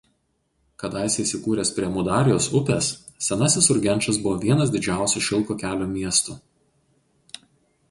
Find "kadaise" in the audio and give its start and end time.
0.83-1.19